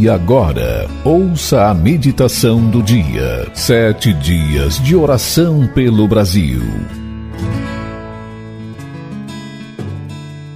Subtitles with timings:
[0.00, 3.46] E agora, ouça a meditação do dia.
[3.52, 6.62] Sete dias de oração pelo Brasil.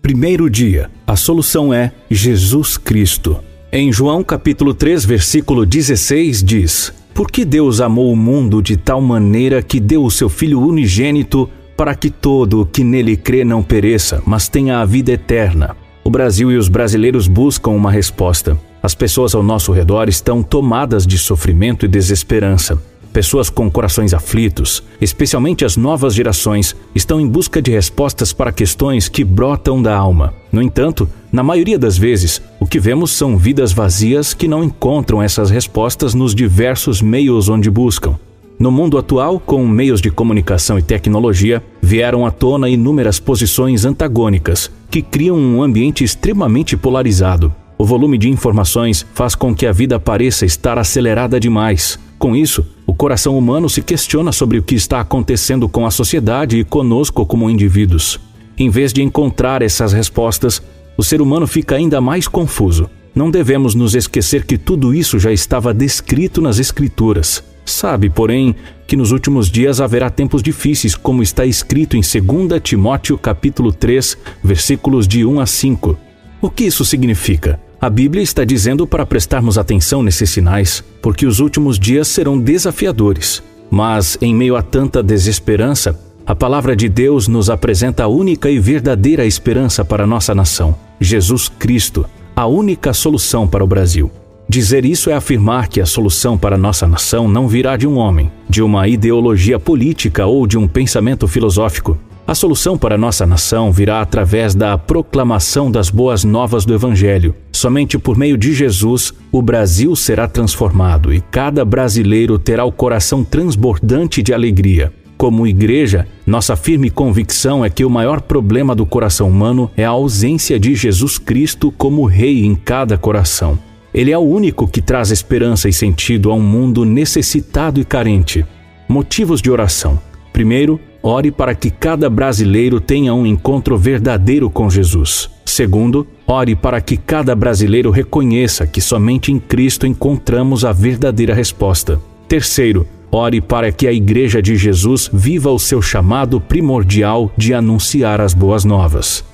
[0.00, 0.90] Primeiro dia.
[1.06, 3.36] A solução é Jesus Cristo.
[3.70, 9.62] Em João capítulo 3, versículo 16 diz: Porque Deus amou o mundo de tal maneira
[9.62, 11.46] que deu o seu filho unigênito
[11.76, 15.76] para que todo o que nele crê não pereça, mas tenha a vida eterna.
[16.02, 18.58] O Brasil e os brasileiros buscam uma resposta.
[18.86, 22.80] As pessoas ao nosso redor estão tomadas de sofrimento e desesperança.
[23.12, 29.08] Pessoas com corações aflitos, especialmente as novas gerações, estão em busca de respostas para questões
[29.08, 30.32] que brotam da alma.
[30.52, 35.20] No entanto, na maioria das vezes, o que vemos são vidas vazias que não encontram
[35.20, 38.16] essas respostas nos diversos meios onde buscam.
[38.56, 44.70] No mundo atual, com meios de comunicação e tecnologia, vieram à tona inúmeras posições antagônicas
[44.88, 47.52] que criam um ambiente extremamente polarizado.
[47.78, 51.98] O volume de informações faz com que a vida pareça estar acelerada demais.
[52.18, 56.58] Com isso, o coração humano se questiona sobre o que está acontecendo com a sociedade
[56.58, 58.18] e conosco como indivíduos.
[58.56, 60.62] Em vez de encontrar essas respostas,
[60.96, 62.88] o ser humano fica ainda mais confuso.
[63.14, 67.44] Não devemos nos esquecer que tudo isso já estava descrito nas Escrituras.
[67.66, 68.54] Sabe, porém,
[68.86, 74.16] que nos últimos dias haverá tempos difíceis, como está escrito em 2 Timóteo capítulo 3,
[74.42, 75.98] versículos de 1 a 5.
[76.40, 77.65] O que isso significa?
[77.78, 83.42] A Bíblia está dizendo para prestarmos atenção nesses sinais, porque os últimos dias serão desafiadores.
[83.70, 88.58] Mas, em meio a tanta desesperança, a palavra de Deus nos apresenta a única e
[88.58, 94.10] verdadeira esperança para nossa nação: Jesus Cristo, a única solução para o Brasil.
[94.48, 98.30] Dizer isso é afirmar que a solução para nossa nação não virá de um homem,
[98.48, 101.98] de uma ideologia política ou de um pensamento filosófico.
[102.26, 107.34] A solução para nossa nação virá através da proclamação das boas novas do Evangelho.
[107.56, 113.24] Somente por meio de Jesus, o Brasil será transformado e cada brasileiro terá o coração
[113.24, 114.92] transbordante de alegria.
[115.16, 119.88] Como igreja, nossa firme convicção é que o maior problema do coração humano é a
[119.88, 123.58] ausência de Jesus Cristo como Rei em cada coração.
[123.94, 128.44] Ele é o único que traz esperança e sentido a um mundo necessitado e carente.
[128.86, 129.98] Motivos de oração.
[130.30, 135.30] Primeiro, ore para que cada brasileiro tenha um encontro verdadeiro com Jesus.
[135.44, 142.00] Segundo, ore para que cada brasileiro reconheça que somente em Cristo encontramos a verdadeira resposta.
[142.26, 148.20] Terceiro, ore para que a Igreja de Jesus viva o seu chamado primordial de anunciar
[148.20, 149.24] as boas novas.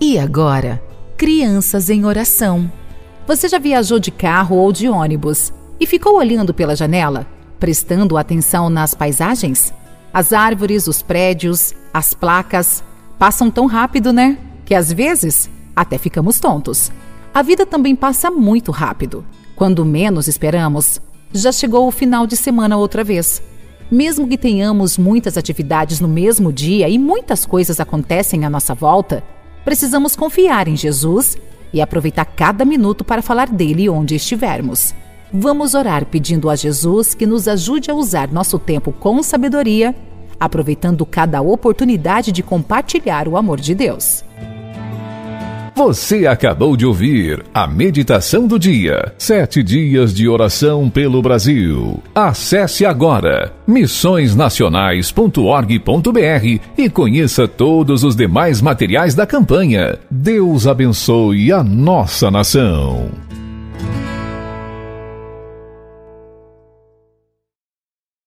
[0.00, 0.82] E agora,
[1.16, 2.68] crianças em oração.
[3.28, 7.28] Você já viajou de carro ou de ônibus e ficou olhando pela janela,
[7.60, 9.72] prestando atenção nas paisagens?
[10.12, 12.82] As árvores, os prédios, as placas
[13.18, 14.38] passam tão rápido, né?
[14.64, 16.90] Que às vezes até ficamos tontos.
[17.32, 19.24] A vida também passa muito rápido.
[19.54, 21.00] Quando menos esperamos,
[21.32, 23.42] já chegou o final de semana outra vez.
[23.90, 29.22] Mesmo que tenhamos muitas atividades no mesmo dia e muitas coisas acontecem à nossa volta,
[29.64, 31.36] precisamos confiar em Jesus
[31.72, 34.94] e aproveitar cada minuto para falar dele onde estivermos.
[35.32, 39.94] Vamos orar pedindo a Jesus que nos ajude a usar nosso tempo com sabedoria,
[40.38, 44.24] aproveitando cada oportunidade de compartilhar o amor de Deus.
[45.76, 49.14] Você acabou de ouvir a meditação do dia.
[49.16, 52.02] Sete dias de oração pelo Brasil.
[52.14, 59.98] Acesse agora missõesnacionais.org.br e conheça todos os demais materiais da campanha.
[60.10, 63.29] Deus abençoe a nossa nação.